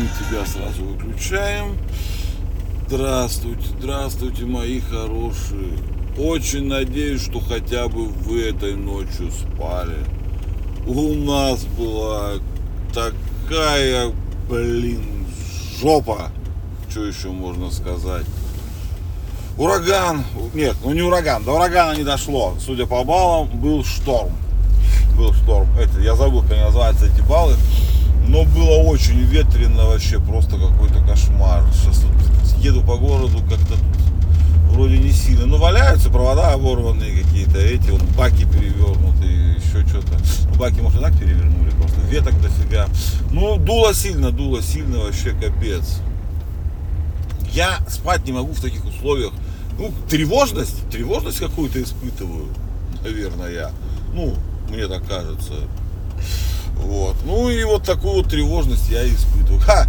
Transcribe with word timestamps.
мы 0.00 0.08
тебя 0.18 0.46
сразу 0.46 0.82
выключаем. 0.84 1.76
Здравствуйте, 2.88 3.66
здравствуйте, 3.78 4.44
мои 4.46 4.80
хорошие. 4.80 5.78
Очень 6.18 6.68
надеюсь, 6.68 7.22
что 7.22 7.40
хотя 7.40 7.86
бы 7.88 8.06
вы 8.06 8.48
этой 8.48 8.76
ночью 8.76 9.30
спали. 9.30 9.98
У 10.86 11.14
нас 11.14 11.64
была 11.64 12.32
такая, 12.94 14.10
блин, 14.48 15.26
жопа. 15.78 16.30
Что 16.88 17.04
еще 17.04 17.28
можно 17.28 17.70
сказать? 17.70 18.26
Ураган, 19.58 20.24
нет, 20.54 20.76
ну 20.82 20.92
не 20.92 21.02
ураган, 21.02 21.44
до 21.44 21.52
урагана 21.52 21.94
не 21.94 22.04
дошло. 22.04 22.54
Судя 22.58 22.86
по 22.86 23.04
баллам, 23.04 23.48
был 23.48 23.84
шторм. 23.84 24.32
Был 25.16 25.34
шторм. 25.34 25.68
Это, 25.78 26.00
я 26.00 26.16
забыл, 26.16 26.40
как 26.42 26.56
называются 26.56 27.06
эти 27.06 27.20
баллы. 27.20 27.54
Но 28.30 28.44
было 28.44 28.76
очень 28.76 29.18
ветрено 29.18 29.86
вообще, 29.86 30.20
просто 30.20 30.56
какой-то 30.56 31.00
кошмар. 31.04 31.64
Сейчас 31.74 31.98
тут 31.98 32.62
еду 32.62 32.80
по 32.80 32.96
городу, 32.96 33.38
как-то 33.40 33.74
вроде 34.70 34.98
не 34.98 35.10
сильно. 35.10 35.46
Ну, 35.46 35.58
валяются 35.58 36.10
провода 36.10 36.52
оборванные 36.52 37.22
какие-то, 37.22 37.58
эти 37.58 37.90
вот 37.90 38.02
баки 38.16 38.44
перевернутые, 38.44 39.54
еще 39.56 39.84
что-то. 39.84 40.16
Ну, 40.48 40.54
баки, 40.60 40.80
может, 40.80 41.00
и 41.00 41.02
так 41.02 41.18
перевернули 41.18 41.70
просто. 41.70 42.00
Веток 42.02 42.40
дофига. 42.40 42.86
Ну, 43.32 43.56
дуло 43.56 43.92
сильно, 43.92 44.30
дуло 44.30 44.62
сильно, 44.62 45.00
вообще 45.00 45.30
капец. 45.30 45.98
Я 47.52 47.80
спать 47.88 48.24
не 48.26 48.32
могу 48.32 48.52
в 48.52 48.60
таких 48.60 48.84
условиях. 48.84 49.32
Ну, 49.76 49.92
тревожность, 50.08 50.88
тревожность 50.88 51.40
какую-то 51.40 51.82
испытываю, 51.82 52.46
наверное, 53.02 53.50
я. 53.50 53.70
Ну, 54.14 54.36
мне 54.68 54.86
так 54.86 55.04
кажется. 55.04 55.54
Вот. 56.82 57.16
Ну 57.24 57.48
и 57.50 57.62
вот 57.64 57.84
такую 57.84 58.14
вот 58.14 58.28
тревожность 58.28 58.88
я 58.90 59.06
испытываю. 59.06 59.60
Ха! 59.60 59.86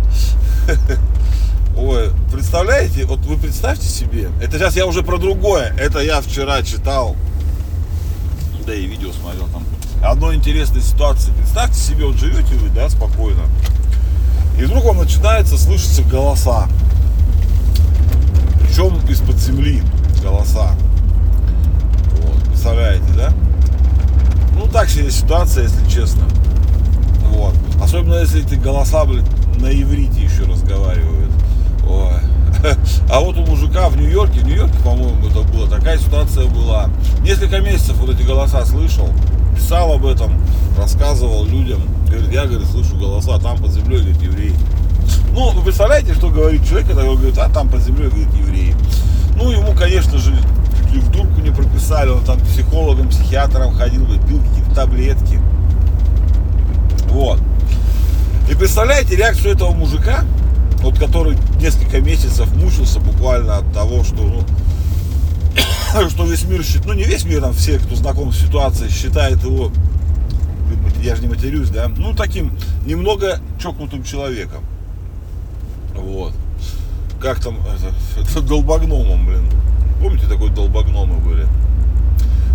Ой, 1.77 2.11
представляете, 2.31 3.05
вот 3.05 3.19
вы 3.21 3.37
представьте 3.37 3.87
себе, 3.87 4.29
это 4.41 4.59
сейчас 4.59 4.75
я 4.75 4.85
уже 4.85 5.03
про 5.03 5.17
другое, 5.17 5.73
это 5.79 5.99
я 5.99 6.19
вчера 6.19 6.61
читал, 6.63 7.15
да 8.67 8.75
и 8.75 8.85
видео 8.85 9.11
смотрел 9.13 9.47
там, 9.47 9.63
одной 10.03 10.35
интересной 10.35 10.81
ситуации. 10.81 11.31
Представьте 11.31 11.79
себе, 11.79 12.05
вот 12.05 12.17
живете 12.17 12.55
вы, 12.55 12.69
да, 12.69 12.89
спокойно, 12.89 13.43
и 14.59 14.63
вдруг 14.63 14.83
вам 14.83 14.97
начинается 14.97 15.57
слышаться 15.57 16.03
голоса, 16.03 16.67
причем 18.59 18.99
из-под 19.07 19.37
земли 19.37 19.81
голоса. 20.21 20.73
Вот, 22.21 22.43
представляете, 22.49 23.11
да? 23.15 23.33
Ну, 24.55 24.67
так 24.67 24.89
себе 24.89 25.09
ситуация, 25.09 25.63
если 25.63 25.89
честно. 25.89 26.27
Особенно 27.81 28.15
если 28.15 28.45
эти 28.45 28.55
голоса, 28.55 29.03
блин, 29.05 29.25
на 29.59 29.67
иврите 29.67 30.21
еще 30.21 30.43
разговаривают. 30.43 31.31
Ой. 31.89 32.13
А 33.09 33.19
вот 33.19 33.37
у 33.37 33.45
мужика 33.45 33.89
в 33.89 33.97
Нью-Йорке, 33.97 34.39
в 34.39 34.45
Нью-Йорке, 34.45 34.77
по-моему, 34.83 35.27
это 35.27 35.41
было, 35.41 35.67
такая 35.67 35.97
ситуация 35.97 36.45
была. 36.47 36.89
Несколько 37.21 37.59
месяцев 37.59 37.97
вот 37.97 38.09
эти 38.11 38.21
голоса 38.21 38.63
слышал, 38.65 39.09
писал 39.55 39.93
об 39.93 40.05
этом, 40.05 40.39
рассказывал 40.77 41.45
людям. 41.45 41.81
Говорит, 42.07 42.31
я, 42.31 42.45
говорит, 42.45 42.67
слышу 42.67 42.95
голоса, 42.97 43.39
там 43.39 43.57
под 43.57 43.71
землей, 43.71 43.99
говорит, 43.99 44.21
евреи. 44.21 44.53
Ну, 45.33 45.51
вы 45.51 45.63
представляете, 45.63 46.13
что 46.13 46.29
говорит 46.29 46.65
человек, 46.67 46.87
когда 46.87 47.03
говорит, 47.03 47.37
а 47.37 47.49
там 47.49 47.69
под 47.69 47.81
землей, 47.81 48.09
говорит, 48.09 48.33
евреи. 48.33 48.75
Ну, 49.35 49.49
ему, 49.51 49.73
конечно 49.73 50.17
же, 50.17 50.35
чуть 50.83 50.93
ли 50.93 50.99
в 50.99 51.09
дурку 51.11 51.41
не 51.41 51.51
прописали, 51.51 52.09
он 52.09 52.23
там 52.23 52.39
психологом, 52.39 53.09
психиатром 53.09 53.73
ходил, 53.73 54.05
пил 54.27 54.39
какие-то 54.39 54.75
таблетки. 54.75 55.39
Вот. 57.09 57.39
И 58.51 58.53
представляете 58.53 59.15
реакцию 59.15 59.53
этого 59.53 59.71
мужика, 59.71 60.25
вот 60.79 60.99
который 60.99 61.37
несколько 61.61 62.01
месяцев 62.01 62.53
мучился 62.53 62.99
буквально 62.99 63.59
от 63.59 63.73
того, 63.73 64.03
что, 64.03 64.23
ну, 64.23 64.43
что 66.09 66.25
весь 66.25 66.43
мир, 66.43 66.61
ну 66.85 66.91
не 66.91 67.05
весь 67.05 67.23
мир, 67.23 67.39
там 67.39 67.53
все, 67.53 67.79
кто 67.79 67.95
знаком 67.95 68.33
с 68.33 68.41
ситуацией, 68.41 68.91
считает 68.91 69.41
его, 69.41 69.71
я 71.01 71.15
же 71.15 71.21
не 71.21 71.29
матерюсь, 71.29 71.69
да, 71.69 71.87
ну 71.95 72.13
таким 72.13 72.51
немного 72.85 73.39
чокнутым 73.57 74.03
человеком. 74.03 74.65
Вот. 75.95 76.33
Как 77.21 77.39
там, 77.39 77.55
это, 77.55 77.93
это 78.29 78.41
долбогномом, 78.41 79.27
блин. 79.27 79.45
Помните, 80.01 80.27
такой 80.27 80.49
долбогномы 80.49 81.19
были? 81.19 81.47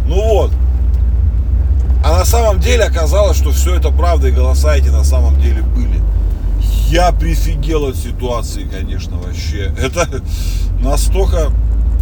Ну 0.07 0.17
вот, 0.29 0.53
а 2.07 2.19
на 2.19 2.25
самом 2.25 2.61
деле 2.61 2.85
оказалось, 2.85 3.37
что 3.37 3.51
все 3.51 3.75
это 3.75 3.91
правда, 3.91 4.29
и 4.29 4.31
голоса 4.31 4.77
эти 4.77 4.91
на 4.91 5.03
самом 5.03 5.41
деле 5.41 5.63
были. 5.63 6.01
Я 6.89 7.11
прифигел 7.11 7.87
от 7.87 7.97
ситуации, 7.97 8.63
конечно, 8.63 9.17
вообще. 9.17 9.75
Это 9.77 10.09
настолько... 10.81 11.51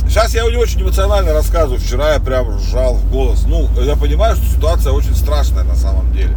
Сейчас 0.06 0.34
я 0.34 0.42
не 0.42 0.58
очень 0.58 0.82
эмоционально 0.82 1.32
рассказываю. 1.32 1.80
Вчера 1.80 2.12
я 2.12 2.20
прям 2.20 2.54
ржал 2.54 2.96
в 2.96 3.10
голос. 3.10 3.44
Ну, 3.46 3.66
я 3.80 3.96
понимаю, 3.96 4.36
что 4.36 4.44
ситуация 4.44 4.92
очень 4.92 5.14
страшная 5.14 5.64
на 5.64 5.74
самом 5.74 6.12
деле. 6.12 6.36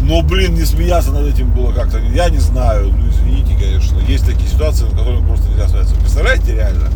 Но, 0.00 0.22
блин, 0.22 0.54
не 0.54 0.64
смеяться 0.64 1.10
над 1.10 1.26
этим 1.26 1.50
было 1.50 1.72
как-то, 1.72 1.98
я 1.98 2.30
не 2.30 2.38
знаю, 2.38 2.94
ну 2.96 3.10
извините, 3.10 3.62
конечно, 3.62 3.98
есть 4.08 4.24
такие 4.24 4.48
ситуации, 4.48 4.84
над 4.84 4.98
которыми 4.98 5.26
просто 5.26 5.46
нельзя 5.50 5.68
смеяться. 5.68 5.94
Представляете, 5.96 6.54
реально? 6.54 6.88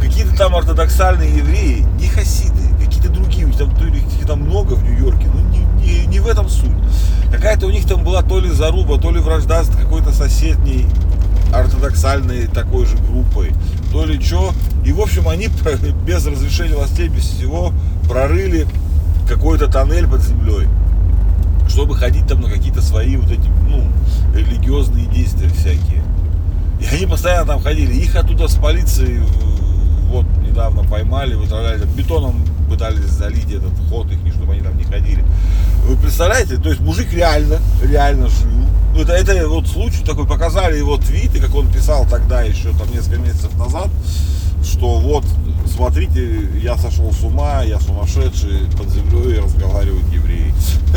Какие-то 0.00 0.34
там 0.38 0.56
ортодоксальные 0.56 1.36
евреи, 1.36 1.86
не 2.00 2.08
хасиды, 2.08 2.62
какие-то 2.82 3.10
другие, 3.10 3.46
там, 3.58 3.70
там 4.26 4.42
много 4.42 4.74
в 4.74 4.82
Нью-Йорке, 4.82 5.28
ну 5.32 5.40
не, 5.50 5.60
не, 5.84 6.06
не 6.06 6.20
в 6.20 6.26
этом 6.26 6.48
суть. 6.48 6.70
Какая-то 7.30 7.66
у 7.66 7.70
них 7.70 7.86
там 7.86 8.04
была 8.04 8.22
то 8.22 8.40
ли 8.40 8.50
заруба, 8.50 8.98
то 8.98 9.10
ли 9.10 9.20
вражда 9.20 9.62
с 9.62 9.68
какой-то 9.68 10.12
соседней 10.12 10.86
ортодоксальной 11.52 12.46
такой 12.46 12.86
же 12.86 12.96
группой, 12.96 13.52
то 13.92 14.04
ли 14.04 14.20
что. 14.20 14.52
И, 14.84 14.92
в 14.92 15.00
общем, 15.00 15.28
они 15.28 15.48
без 16.06 16.26
разрешения 16.26 16.76
властей, 16.76 17.08
без 17.08 17.24
всего 17.24 17.72
прорыли 18.08 18.66
какой-то 19.28 19.68
тоннель 19.68 20.06
под 20.06 20.22
землей, 20.22 20.68
чтобы 21.68 21.96
ходить 21.96 22.26
там 22.26 22.40
на 22.40 22.50
какие-то 22.50 22.82
свои 22.82 23.16
вот 23.16 23.30
эти, 23.30 23.48
ну, 23.68 23.86
религиозные 24.34 25.06
действия 25.06 25.48
всякие. 25.48 26.02
И 26.80 26.94
они 26.94 27.06
постоянно 27.06 27.46
там 27.46 27.62
ходили. 27.62 27.94
Их 27.94 28.14
оттуда 28.14 28.48
с 28.48 28.54
полицией 28.54 29.22
недавно 30.56 30.84
поймали, 30.84 31.34
вытравляли 31.34 31.84
бетоном 31.84 32.42
пытались 32.70 33.10
залить 33.10 33.52
этот 33.52 33.72
ход 33.90 34.10
их, 34.10 34.18
чтобы 34.32 34.54
они 34.54 34.62
там 34.62 34.76
не 34.78 34.84
ходили. 34.84 35.22
Вы 35.84 35.96
представляете, 35.96 36.56
то 36.56 36.70
есть 36.70 36.80
мужик 36.80 37.12
реально, 37.12 37.58
реально 37.82 38.28
жил. 38.28 38.50
Ну, 38.94 39.02
это, 39.02 39.12
это 39.12 39.46
вот 39.48 39.66
случай 39.66 40.02
такой, 40.02 40.26
показали 40.26 40.78
его 40.78 40.96
твиты, 40.96 41.40
как 41.40 41.54
он 41.54 41.70
писал 41.70 42.06
тогда 42.08 42.40
еще, 42.40 42.70
там 42.70 42.90
несколько 42.90 43.20
месяцев 43.20 43.54
назад, 43.58 43.88
что 44.64 44.98
вот, 44.98 45.24
смотрите, 45.70 46.48
я 46.62 46.78
сошел 46.78 47.12
с 47.12 47.22
ума, 47.22 47.62
я 47.62 47.78
сумасшедший, 47.78 48.60
под 48.78 48.88
землей 48.88 49.40
разговаривают 49.40 50.10
евреи. 50.10 50.54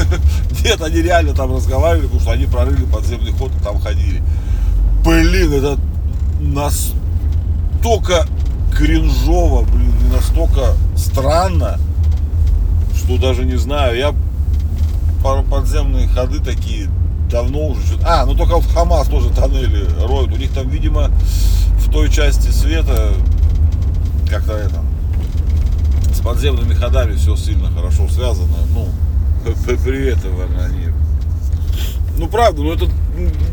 Нет, 0.63 0.81
они 0.81 1.01
реально 1.01 1.33
там 1.33 1.53
разговаривали, 1.53 2.05
потому 2.05 2.21
что 2.21 2.31
они 2.31 2.45
прорыли 2.45 2.85
подземный 2.85 3.33
ход 3.33 3.51
и 3.59 3.61
там 3.61 3.77
ходили. 3.81 4.23
Блин, 5.03 5.51
это 5.51 5.77
настолько 6.39 8.25
кринжово, 8.75 9.63
блин, 9.65 9.93
и 10.05 10.13
настолько 10.13 10.73
странно, 10.95 11.79
что 12.95 13.17
даже 13.17 13.45
не 13.45 13.57
знаю, 13.57 13.97
я 13.97 14.15
подземные 15.49 16.07
ходы 16.07 16.39
такие 16.39 16.89
давно 17.29 17.67
уже 17.67 17.99
А, 18.05 18.25
ну 18.25 18.35
только 18.35 18.59
в 18.59 18.73
Хамас 18.73 19.07
тоже 19.07 19.29
тоннели 19.29 19.85
роют. 20.01 20.31
У 20.31 20.37
них 20.37 20.51
там, 20.51 20.69
видимо, 20.69 21.11
в 21.77 21.91
той 21.91 22.09
части 22.09 22.49
света 22.49 23.13
как-то 24.29 24.53
это 24.53 24.81
с 26.13 26.21
подземными 26.21 26.73
ходами 26.73 27.15
все 27.15 27.35
сильно 27.35 27.69
хорошо 27.71 28.07
связано. 28.09 28.57
Ну, 28.73 28.87
привет, 29.83 30.17
они. 30.59 30.87
Ну 32.17 32.27
правда, 32.27 32.61
ну 32.61 32.73
это 32.73 32.85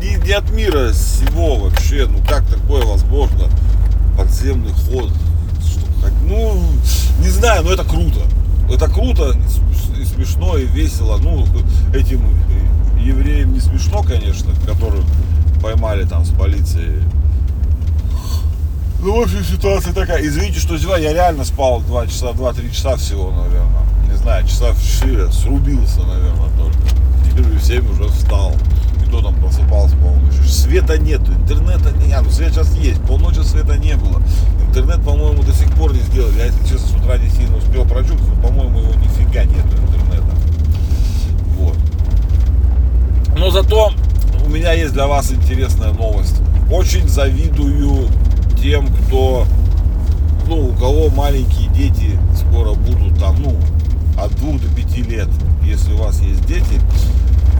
не, 0.01 0.15
не 0.25 0.31
от 0.31 0.51
мира 0.51 0.91
всего 0.91 1.55
вообще. 1.55 2.07
Ну 2.07 2.19
как 2.27 2.45
такое 2.47 2.85
возможно? 2.85 3.49
Подземный 4.17 4.73
ход. 4.73 5.11
Ну, 6.23 6.61
не 7.19 7.29
знаю, 7.29 7.63
но 7.63 7.71
это 7.71 7.83
круто. 7.83 8.19
Это 8.69 8.89
круто, 8.89 9.33
и 9.97 10.03
смешно, 10.03 10.57
и 10.57 10.65
весело. 10.65 11.17
Ну, 11.17 11.45
этим 11.93 12.21
евреям 12.99 13.53
не 13.53 13.61
смешно, 13.61 14.03
конечно, 14.03 14.51
которых 14.65 15.05
поймали 15.61 16.03
там 16.03 16.25
с 16.25 16.29
полицией. 16.29 17.01
Ну, 18.99 19.19
в 19.19 19.23
общем, 19.23 19.43
ситуация 19.43 19.93
такая. 19.93 20.25
Извините, 20.25 20.59
что 20.59 20.77
зеваю, 20.77 21.03
я 21.03 21.13
реально 21.13 21.45
спал 21.45 21.81
2 21.81 22.07
часа, 22.07 22.31
2-3 22.31 22.71
часа 22.71 22.95
всего, 22.97 23.31
наверное. 23.31 23.85
Не 24.09 24.17
знаю, 24.17 24.45
часа 24.47 24.71
в 24.71 24.83
4, 24.83 25.31
срубился, 25.31 26.01
наверное, 26.01 26.49
только. 26.57 26.79
И 27.37 27.41
в 27.41 27.63
7 27.63 27.91
уже 27.91 28.09
встал 28.09 28.53
кто 29.07 29.21
там 29.21 29.35
просыпался 29.35 29.95
полночи. 29.97 30.47
Света 30.47 30.97
нету, 30.97 31.31
интернета 31.31 31.91
не... 32.05 32.13
А, 32.13 32.21
ну 32.21 32.29
свет 32.29 32.53
сейчас 32.53 32.75
есть, 32.75 33.01
полночи 33.01 33.39
света 33.39 33.77
не 33.77 33.95
было. 33.95 34.21
Интернет, 34.67 35.03
по-моему, 35.03 35.43
до 35.43 35.53
сих 35.53 35.71
пор 35.73 35.93
не 35.93 35.99
сделали. 35.99 36.37
Я, 36.37 36.45
если 36.45 36.61
честно, 36.63 36.87
с 36.87 36.91
утра 36.91 37.17
не 37.17 37.29
сильно 37.29 37.57
успел 37.57 37.85
прочухать, 37.85 38.27
но, 38.27 38.47
по-моему, 38.47 38.79
его 38.79 38.93
нифига 38.95 39.43
нету 39.43 39.75
интернета. 39.81 40.35
Вот. 41.57 41.77
Но 43.37 43.49
зато 43.49 43.91
у 44.45 44.49
меня 44.49 44.73
есть 44.73 44.93
для 44.93 45.07
вас 45.07 45.31
интересная 45.31 45.93
новость. 45.93 46.35
Очень 46.71 47.07
завидую 47.07 48.09
тем, 48.61 48.87
кто, 48.87 49.45
ну, 50.47 50.69
у 50.69 50.73
кого 50.73 51.09
маленькие 51.09 51.69
дети 51.69 52.19
скоро 52.35 52.73
будут 52.73 53.17
там, 53.19 53.41
ну, 53.41 53.55
от 54.17 54.35
двух 54.35 54.61
до 54.61 54.67
пяти 54.75 55.03
лет, 55.03 55.29
если 55.63 55.93
у 55.93 55.97
вас 55.97 56.19
есть 56.21 56.45
дети, 56.45 56.81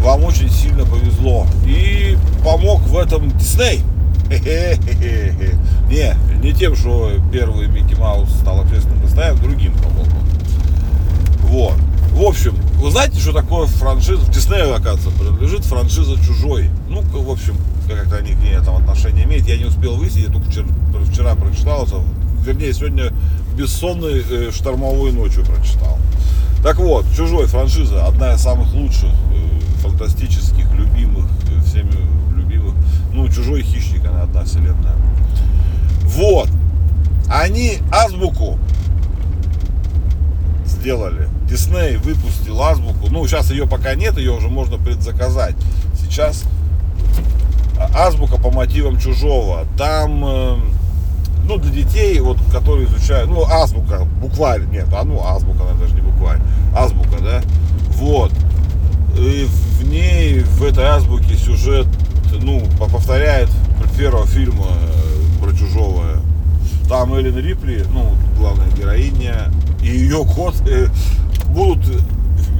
вам 0.02 0.24
очень 0.24 0.50
сильно 0.50 0.86
повезло. 0.86 1.48
И 1.66 2.18
помог 2.44 2.82
в 2.82 2.98
этом 2.98 3.30
Дисней. 3.38 3.82
Не, 5.90 6.16
не 6.42 6.52
тем, 6.54 6.76
что 6.76 7.12
первый 7.32 7.68
Микки 7.68 7.96
Маус 7.96 8.30
стал 8.30 8.60
общественным 8.60 9.02
достоянием, 9.02 9.42
другим 9.42 9.74
помог 9.78 10.06
Вот. 11.44 11.76
В 12.12 12.24
общем, 12.24 12.56
вы 12.82 12.92
знаете, 12.92 13.20
что 13.20 13.32
такое 13.32 13.68
франшиза? 13.68 14.22
В 14.22 14.30
Диснею, 14.30 14.76
оказывается, 14.76 15.12
принадлежит 15.12 15.64
франшиза 15.64 16.16
«Чужой». 16.18 16.70
Ну, 16.90 17.02
в 17.02 17.30
общем, 17.30 17.56
как-то 17.88 18.18
они 18.18 18.34
к 18.34 18.40
ней 18.40 18.58
там 18.66 18.76
отношение 18.76 19.26
имеют. 19.26 19.48
Я 19.48 19.58
не 19.58 19.66
успел 19.66 19.96
выяснить, 19.96 20.26
я 20.28 20.34
только 20.34 20.50
вчера, 20.50 20.68
вчера 21.10 21.36
прочитал 21.36 21.86
это. 21.86 22.02
Вернее, 22.44 22.74
сегодня 22.74 23.14
бессонной 23.56 24.24
э, 24.30 24.52
штормовой 24.52 25.12
ночью 25.12 25.46
прочитал. 25.46 25.98
Так 26.64 26.78
вот, 26.80 27.06
«Чужой» 27.16 27.46
франшиза, 27.46 28.06
одна 28.06 28.34
из 28.34 28.42
самых 28.42 28.74
лучших, 28.74 29.12
фантастических, 29.88 30.72
любимых, 30.74 31.26
э, 31.52 31.62
всеми 31.66 31.92
любимых. 32.36 32.76
Ну, 33.14 33.28
«Чужой» 33.30 33.64
хищник, 33.64 34.06
она 34.06 34.24
одна 34.24 34.44
вселенная. 34.44 34.96
Вот. 36.04 36.50
Они 37.30 37.80
азбуку 37.92 38.58
сделали. 40.66 41.28
Дисней 41.50 41.98
выпустил 41.98 42.62
азбуку. 42.62 43.08
Ну, 43.10 43.26
сейчас 43.28 43.52
ее 43.52 43.68
пока 43.68 43.96
нет, 43.96 44.18
ее 44.18 44.32
уже 44.32 44.48
можно 44.48 44.78
предзаказать. 44.78 45.56
Сейчас 46.00 46.44
азбука 47.94 48.38
по 48.38 48.52
мотивам 48.52 49.00
чужого. 49.00 49.66
Там, 49.78 50.24
э, 50.26 50.58
ну, 51.48 51.58
для 51.58 51.72
детей, 51.72 52.20
вот, 52.20 52.38
которые 52.52 52.88
изучают, 52.88 53.30
ну, 53.30 53.46
азбука, 53.46 54.06
букварь, 54.22 54.66
нет, 54.66 54.88
а 54.94 55.04
ну, 55.04 55.24
азбука, 55.24 55.64
она 55.64 55.80
даже 55.80 55.94
не 55.94 56.02
букварь, 56.02 56.40
азбука, 56.76 57.22
да, 57.22 57.42
вот. 57.96 58.32
И 59.18 59.48
в 59.80 59.88
ней, 59.88 60.40
в 60.40 60.64
этой 60.64 60.86
азбуке 60.86 61.36
сюжет, 61.36 61.88
ну, 62.42 62.64
повторяет 62.78 63.50
первого 63.98 64.28
фильма 64.28 64.68
э, 64.70 65.44
про 65.44 65.52
чужого. 65.54 66.04
Там 66.88 67.14
Эллен 67.16 67.38
Рипли, 67.38 67.84
ну, 67.92 68.16
главная 68.38 68.70
героиня, 68.72 69.52
и 69.82 69.88
ее 69.88 70.24
кот 70.24 70.56
э, 70.68 70.88
будут 71.48 71.84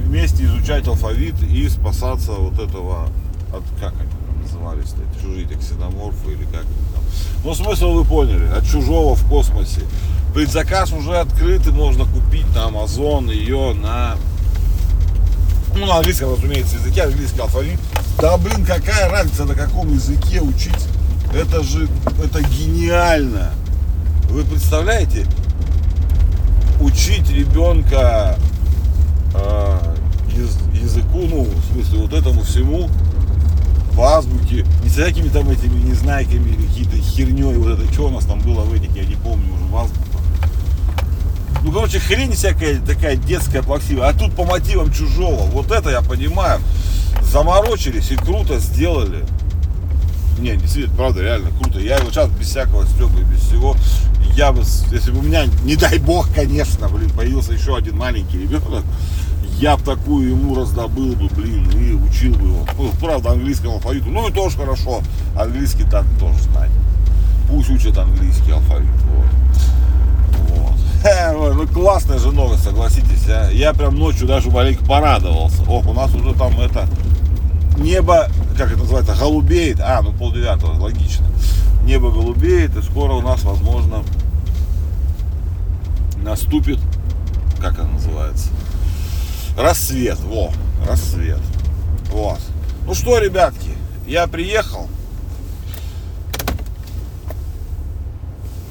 вместе 0.04 0.44
изучать 0.44 0.86
алфавит 0.88 1.40
и 1.42 1.68
спасаться 1.68 2.32
вот 2.32 2.54
этого, 2.54 3.08
от, 3.52 3.62
как 3.80 3.94
они 3.94 4.42
назывались, 4.42 4.94
эти 4.94 5.22
чужие 5.22 5.46
ксеноморфы 5.46 6.32
или 6.32 6.44
как 6.44 6.62
там. 6.62 7.02
Ну, 7.44 7.54
смысл 7.54 7.92
вы 7.92 8.04
поняли, 8.04 8.46
от 8.48 8.66
чужого 8.66 9.14
в 9.14 9.24
космосе. 9.28 9.82
Предзаказ 10.34 10.92
уже 10.92 11.16
открыт 11.18 11.66
и 11.66 11.70
можно 11.70 12.04
купить 12.04 12.46
на 12.54 12.68
Amazon 12.68 13.32
ее 13.32 13.74
на 13.74 14.16
ну, 15.78 15.86
на 15.86 15.96
английском, 15.96 16.32
разумеется, 16.32 16.76
языке, 16.76 17.02
английский 17.02 17.40
алфавит. 17.40 17.78
Да, 18.20 18.36
блин, 18.36 18.64
какая 18.64 19.08
разница, 19.10 19.44
на 19.44 19.54
каком 19.54 19.92
языке 19.92 20.40
учить? 20.40 20.86
Это 21.34 21.62
же, 21.62 21.88
это 22.22 22.42
гениально. 22.42 23.52
Вы 24.30 24.44
представляете, 24.44 25.26
учить 26.80 27.30
ребенка 27.30 28.38
э, 29.34 29.78
языку, 30.74 31.20
ну, 31.28 31.44
в 31.44 31.72
смысле, 31.72 31.98
вот 32.00 32.12
этому 32.12 32.42
всему 32.42 32.88
по 33.96 34.16
азбуке, 34.16 34.64
не 34.82 34.88
всякими 34.88 35.28
там 35.28 35.50
этими 35.50 35.78
незнайками 35.78 36.50
или 36.50 36.66
какие-то 36.66 36.96
херней, 36.96 37.54
вот 37.54 37.78
это, 37.78 37.92
что 37.92 38.06
у 38.06 38.10
нас 38.10 38.24
там 38.24 38.40
было 38.40 38.60
в 38.60 38.72
этих, 38.72 38.94
я 38.96 39.04
не 39.04 39.16
помню 39.16 39.54
уже, 39.54 39.64
в 39.64 39.76
азбуках. 39.76 40.07
Ну, 41.62 41.72
короче, 41.72 41.98
хрень 41.98 42.32
всякая 42.32 42.80
такая 42.80 43.16
детская 43.16 43.62
плаксивая. 43.62 44.08
А 44.08 44.12
тут 44.12 44.34
по 44.34 44.44
мотивам 44.44 44.92
чужого. 44.92 45.42
Вот 45.50 45.70
это 45.70 45.90
я 45.90 46.02
понимаю. 46.02 46.60
Заморочились 47.22 48.10
и 48.10 48.16
круто 48.16 48.58
сделали. 48.58 49.24
Не, 50.38 50.56
действительно, 50.56 50.96
правда, 50.96 51.22
реально 51.22 51.50
круто. 51.60 51.80
Я 51.80 51.96
его 51.96 52.10
сейчас 52.10 52.30
без 52.30 52.48
всякого 52.48 52.86
стекла 52.86 53.20
и 53.20 53.24
без 53.24 53.40
всего 53.40 53.76
я 54.38 54.52
бы, 54.52 54.62
если 54.92 55.10
бы 55.10 55.18
у 55.18 55.22
меня, 55.22 55.46
не 55.64 55.74
дай 55.74 55.98
бог, 55.98 56.32
конечно, 56.32 56.88
блин, 56.88 57.10
появился 57.10 57.52
еще 57.52 57.76
один 57.76 57.96
маленький 57.96 58.38
ребенок, 58.38 58.84
я 59.58 59.76
бы 59.76 59.82
такую 59.82 60.30
ему 60.30 60.54
раздобыл 60.54 61.16
бы, 61.16 61.28
блин, 61.34 61.68
и 61.72 61.92
учил 61.92 62.34
бы 62.34 62.46
его. 62.46 62.66
Ну, 62.78 62.92
правда, 63.00 63.32
английскому 63.32 63.74
алфавиту. 63.74 64.08
Ну 64.10 64.28
и 64.28 64.32
тоже 64.32 64.56
хорошо. 64.56 65.02
Английский 65.36 65.82
так 65.82 66.04
тоже 66.20 66.38
знать. 66.52 66.70
Пусть 67.50 67.68
учат 67.68 67.98
английский 67.98 68.52
алфавит. 68.52 68.86
Вот. 69.12 69.26
Ну 71.32 71.66
классная 71.68 72.18
же 72.18 72.32
новость, 72.32 72.64
согласитесь. 72.64 73.28
А? 73.28 73.50
Я 73.50 73.72
прям 73.72 73.94
ночью 73.94 74.26
даже 74.26 74.50
маленько 74.50 74.84
порадовался. 74.84 75.62
Ох, 75.68 75.86
у 75.86 75.92
нас 75.92 76.14
уже 76.14 76.34
там 76.34 76.58
это 76.60 76.88
небо, 77.78 78.28
как 78.56 78.72
это 78.72 78.80
называется, 78.80 79.14
голубеет. 79.14 79.80
А, 79.80 80.00
ну 80.02 80.12
полдевятого, 80.12 80.78
логично. 80.80 81.26
Небо 81.84 82.10
голубеет, 82.10 82.76
и 82.76 82.82
скоро 82.82 83.14
у 83.14 83.22
нас, 83.22 83.42
возможно, 83.42 84.02
наступит, 86.22 86.78
как 87.60 87.74
это 87.74 87.86
называется, 87.86 88.48
рассвет. 89.56 90.18
Во, 90.20 90.52
рассвет. 90.86 91.40
Вот. 92.10 92.40
Ну 92.86 92.94
что, 92.94 93.18
ребятки, 93.18 93.70
я 94.06 94.26
приехал. 94.26 94.88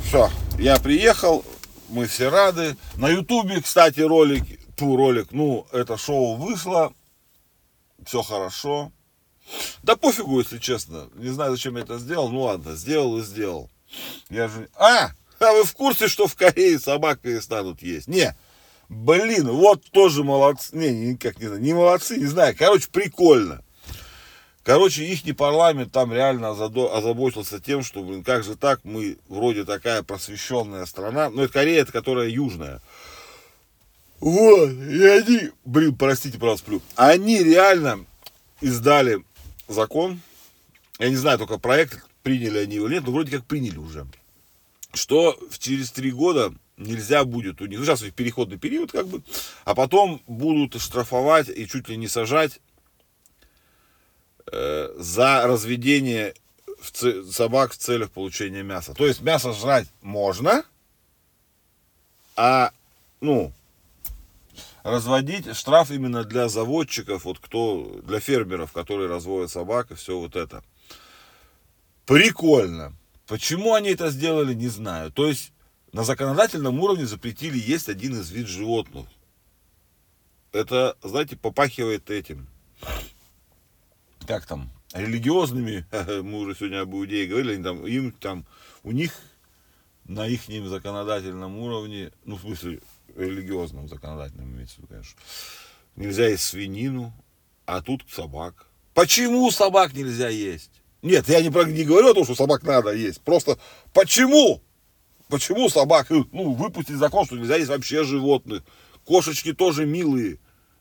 Все, 0.05 0.29
я 0.57 0.77
приехал, 0.77 1.43
мы 1.89 2.07
все 2.07 2.29
рады. 2.29 2.77
На 2.95 3.09
ютубе, 3.09 3.61
кстати, 3.61 4.01
ролик, 4.01 4.43
ту 4.75 4.95
ролик, 4.95 5.31
ну, 5.31 5.65
это 5.71 5.97
шоу 5.97 6.35
вышло, 6.35 6.93
все 8.05 8.21
хорошо. 8.21 8.91
Да 9.83 9.95
пофигу, 9.95 10.39
если 10.39 10.57
честно. 10.57 11.09
Не 11.15 11.29
знаю, 11.29 11.51
зачем 11.51 11.77
я 11.77 11.83
это 11.83 11.97
сделал. 11.97 12.29
Ну 12.29 12.41
ладно, 12.41 12.75
сделал 12.75 13.17
и 13.17 13.23
сделал. 13.23 13.69
Я 14.29 14.47
же... 14.47 14.69
А! 14.75 15.11
А 15.39 15.53
вы 15.53 15.63
в 15.63 15.73
курсе, 15.73 16.07
что 16.07 16.27
в 16.27 16.35
Корее 16.35 16.79
собак 16.79 17.19
перестанут 17.19 17.81
есть? 17.81 18.07
Не. 18.07 18.35
Блин, 18.89 19.49
вот 19.49 19.83
тоже 19.91 20.23
молодцы. 20.23 20.75
Не, 20.75 21.11
никак 21.11 21.39
не 21.39 21.47
знаю. 21.47 21.61
Не 21.61 21.73
молодцы, 21.73 22.17
не 22.17 22.25
знаю. 22.25 22.55
Короче, 22.57 22.87
прикольно. 22.91 23.63
Короче, 24.67 25.05
их 25.05 25.37
парламент 25.37 25.93
там 25.93 26.11
реально 26.11 26.49
озаботился 26.49 27.61
тем, 27.61 27.83
что, 27.83 28.03
блин, 28.03 28.21
как 28.21 28.43
же 28.43 28.57
так, 28.57 28.81
мы 28.83 29.17
вроде 29.29 29.63
такая 29.63 30.03
просвещенная 30.03 30.85
страна. 30.85 31.29
Но 31.29 31.43
это 31.43 31.53
Корея, 31.53 31.83
это 31.83 31.93
которая 31.93 32.27
южная. 32.27 32.81
Вот, 34.19 34.69
и 34.69 35.05
они, 35.05 35.51
блин, 35.63 35.95
простите, 35.95 36.37
пожалуйста, 36.37 36.65
плю. 36.65 36.81
Они 36.97 37.41
реально 37.41 38.03
издали 38.59 39.23
закон. 39.69 40.19
Я 40.99 41.07
не 41.11 41.15
знаю, 41.15 41.37
только 41.37 41.59
проект 41.59 42.05
приняли 42.21 42.57
они 42.57 42.75
его 42.75 42.87
или 42.87 42.95
нет, 42.95 43.05
но 43.05 43.13
вроде 43.13 43.31
как 43.31 43.45
приняли 43.45 43.77
уже 43.77 44.05
что 44.93 45.37
через 45.59 45.91
три 45.91 46.11
года 46.11 46.53
нельзя 46.75 47.23
будет 47.23 47.61
у 47.61 47.65
них, 47.65 47.79
ну, 47.79 47.85
сейчас 47.85 48.01
у 48.01 48.05
них 48.05 48.13
переходный 48.13 48.57
период 48.57 48.91
как 48.91 49.07
бы, 49.07 49.21
а 49.63 49.75
потом 49.75 50.21
будут 50.27 50.81
штрафовать 50.81 51.49
и 51.49 51.67
чуть 51.67 51.87
ли 51.87 51.97
не 51.97 52.07
сажать 52.07 52.59
э, 54.51 54.93
за 54.97 55.47
разведение 55.47 56.33
в 56.79 56.91
ц... 56.91 57.23
собак 57.23 57.73
в 57.73 57.77
целях 57.77 58.11
получения 58.11 58.63
мяса. 58.63 58.93
То 58.93 59.05
есть 59.05 59.21
мясо 59.21 59.53
жрать 59.53 59.87
можно, 60.01 60.63
а, 62.35 62.71
ну, 63.19 63.51
разводить 64.83 65.55
штраф 65.55 65.91
именно 65.91 66.23
для 66.23 66.49
заводчиков, 66.49 67.25
вот 67.25 67.39
кто, 67.39 67.99
для 68.03 68.19
фермеров, 68.19 68.71
которые 68.71 69.09
разводят 69.09 69.51
собак 69.51 69.91
и 69.91 69.95
все 69.95 70.17
вот 70.17 70.35
это. 70.35 70.63
Прикольно. 72.05 72.93
Почему 73.25 73.73
они 73.73 73.89
это 73.89 74.09
сделали, 74.09 74.53
не 74.53 74.69
знаю. 74.69 75.11
То 75.11 75.27
есть 75.27 75.51
на 75.91 76.03
законодательном 76.03 76.79
уровне 76.79 77.05
запретили 77.05 77.57
есть 77.57 77.89
один 77.89 78.13
из 78.19 78.29
вид 78.31 78.47
животных. 78.47 79.05
Это, 80.53 80.95
знаете, 81.03 81.35
попахивает 81.35 82.09
этим. 82.09 82.47
Как 84.27 84.45
там? 84.45 84.69
Религиозными, 84.93 85.85
мы 86.21 86.39
уже 86.39 86.55
сегодня 86.55 86.81
об 86.81 86.93
иудеи 86.93 87.25
говорили, 87.25 87.63
там, 87.63 87.87
им 87.87 88.11
там, 88.11 88.45
у 88.83 88.91
них 88.91 89.13
на 90.05 90.27
их 90.27 90.41
законодательном 90.67 91.57
уровне, 91.57 92.11
ну, 92.25 92.35
в 92.35 92.41
смысле, 92.41 92.81
религиозном 93.15 93.87
законодательном 93.87 94.53
имеется 94.53 94.75
в 94.75 94.79
виду, 94.79 94.87
конечно, 94.89 95.19
нельзя 95.95 96.27
есть 96.27 96.43
свинину, 96.43 97.13
а 97.65 97.81
тут 97.81 98.03
собак. 98.09 98.67
Почему 98.93 99.49
собак 99.51 99.93
нельзя 99.93 100.29
есть? 100.29 100.71
Нет, 101.01 101.29
я 101.29 101.41
не, 101.41 101.49
про, 101.49 101.63
не 101.63 101.85
говорю 101.85 102.11
о 102.11 102.13
том, 102.13 102.25
что 102.25 102.35
собак 102.35 102.63
надо 102.63 102.91
есть. 102.91 103.21
Просто 103.21 103.57
почему? 103.93 104.61
Почему 105.29 105.69
собак? 105.69 106.09
Ну, 106.09 106.53
выпустить 106.53 106.95
закон, 106.95 107.25
что 107.25 107.37
нельзя 107.37 107.57
есть 107.57 107.69
вообще 107.69 108.03
животных. 108.03 108.63
Кошечки 109.05 109.53
тоже 109.53 109.85
милые. 109.85 110.39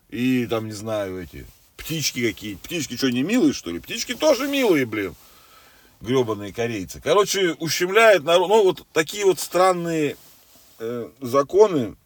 И 0.09 0.47
там, 0.47 0.67
не 0.67 0.73
знаю, 0.73 1.23
эти 1.23 1.47
птички 1.76 2.26
какие 2.26 2.54
Птички 2.54 2.97
что, 2.97 3.11
не 3.11 3.23
милые, 3.23 3.52
что 3.52 3.71
ли? 3.71 3.80
Птички 3.80 4.14
тоже 4.14 4.49
милые, 4.49 4.87
блин. 4.87 5.14
Гребаные 6.00 6.52
корейцы. 6.52 7.00
Короче, 7.02 7.54
ущемляет 7.59 8.25
народ. 8.25 8.49
Ну, 8.49 8.62
вот 8.64 8.87
такие 8.92 9.25
вот 9.25 9.40
странные 9.40 10.16
э, 10.78 11.09
законы 11.21 11.97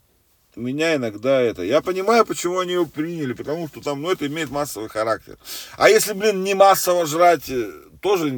меня 0.56 0.96
иногда 0.96 1.40
это... 1.40 1.62
Я 1.62 1.80
понимаю, 1.80 2.26
почему 2.26 2.58
они 2.58 2.72
его 2.72 2.86
приняли, 2.86 3.32
потому 3.32 3.68
что 3.68 3.80
там, 3.80 4.02
ну, 4.02 4.10
это 4.10 4.26
имеет 4.26 4.50
массовый 4.50 4.88
характер. 4.88 5.38
А 5.76 5.88
если, 5.88 6.12
блин, 6.12 6.42
не 6.42 6.54
массово 6.54 7.06
жрать, 7.06 7.48
э, 7.48 7.70
тоже 8.00 8.32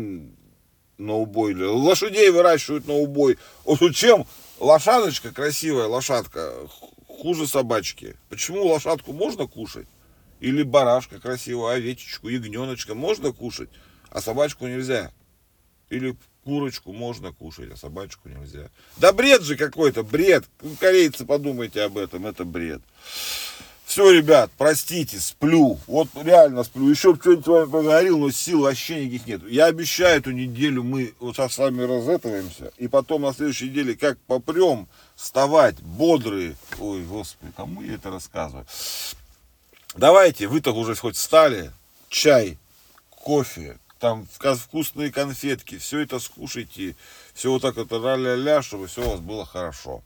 на 0.99 1.15
убой. 1.15 1.55
Лошадей 1.55 2.31
выращивают 2.31 2.87
на 2.87 2.95
убой. 2.95 3.39
Вот 3.65 3.95
чем 3.95 4.27
лошадочка, 4.59 5.33
красивая 5.33 5.87
лошадка, 5.87 6.53
хуже 7.09 7.47
собачки. 7.47 8.17
Почему 8.29 8.67
лошадку 8.67 9.13
можно 9.13 9.47
кушать? 9.47 9.87
Или 10.43 10.65
барашка 10.65 11.21
красивая, 11.21 11.77
овечечку, 11.77 12.27
ягненочка 12.29 12.97
можно 12.97 13.31
кушать, 13.33 13.71
а 14.11 14.21
собачку 14.21 14.67
нельзя. 14.67 15.13
Или 15.89 16.17
курочку 16.43 16.93
можно 16.93 17.33
кушать, 17.33 17.71
а 17.73 17.77
собачку 17.77 18.29
нельзя. 18.29 18.69
Да 18.97 19.13
бред 19.13 19.43
же 19.43 19.55
какой-то, 19.57 20.03
бред. 20.03 20.45
Корейцы, 20.81 21.25
подумайте 21.25 21.83
об 21.83 21.97
этом, 21.97 22.27
это 22.27 22.45
бред. 22.45 22.83
Все, 23.85 24.11
ребят, 24.11 24.51
простите, 24.59 25.21
сплю. 25.21 25.79
Вот 25.87 26.09
реально 26.21 26.65
сплю. 26.65 26.89
Еще 26.89 27.15
что-нибудь 27.15 27.45
с 27.45 27.49
вами 27.49 27.71
поговорил, 27.71 28.19
но 28.19 28.33
сил 28.33 28.63
вообще 28.63 29.05
никаких 29.05 29.27
нет. 29.29 29.49
Я 29.49 29.67
обещаю, 29.67 30.19
эту 30.19 30.33
неделю 30.33 30.83
мы 30.83 31.15
вот 31.21 31.37
сейчас 31.37 31.55
с 31.55 31.59
вами 31.59 31.83
разэтываемся. 31.83 32.73
И 32.79 32.89
потом 32.89 33.23
на 33.23 33.33
следующей 33.33 33.69
неделе 33.69 33.95
как 33.95 34.19
попрем 34.23 34.89
вставать 35.15 35.81
бодрые. 35.81 36.57
Ой, 36.81 37.05
господи, 37.05 37.53
кому 37.57 37.83
я 37.83 37.95
это 37.95 38.11
рассказываю? 38.11 38.67
Давайте, 39.95 40.47
вы-то 40.47 40.73
уже 40.73 40.95
хоть 40.95 41.17
встали. 41.17 41.71
Чай, 42.09 42.59
кофе, 43.11 43.79
там 43.99 44.27
вкусные 44.27 45.13
конфетки. 45.13 45.79
Все 45.79 46.01
это 46.01 46.19
скушайте. 46.19 46.97
Все 47.35 47.51
вот 47.51 47.63
так 47.63 47.77
вот 47.77 47.93
ля-ля-ля, 47.93 48.63
чтобы 48.63 48.87
все 48.87 49.03
у 49.05 49.11
вас 49.11 49.21
было 49.21 49.45
хорошо. 49.45 50.03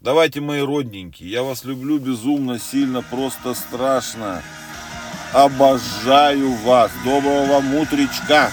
Давайте, 0.00 0.40
мои 0.40 0.60
родненькие, 0.60 1.30
я 1.30 1.42
вас 1.42 1.64
люблю 1.64 1.98
безумно, 1.98 2.58
сильно, 2.58 3.02
просто 3.02 3.54
страшно. 3.54 4.42
Обожаю 5.32 6.52
вас. 6.52 6.90
Доброго 7.04 7.46
вам 7.46 7.74
утречка. 7.74 8.50